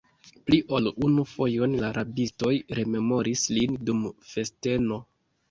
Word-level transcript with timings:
Pli 0.45 0.59
ol 0.77 0.87
unu 1.07 1.25
fojon 1.31 1.75
la 1.83 1.91
rabistoj 1.97 2.51
rememoris 2.81 3.45
lin 3.59 3.79
dum 3.91 4.03
festeno! 4.33 5.01